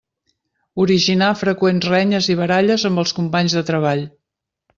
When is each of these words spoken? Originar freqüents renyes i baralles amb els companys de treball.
Originar 0.85 1.27
freqüents 1.41 1.85
renyes 1.91 2.31
i 2.35 2.37
baralles 2.41 2.87
amb 2.91 3.03
els 3.05 3.15
companys 3.21 3.59
de 3.61 3.65
treball. 3.71 4.05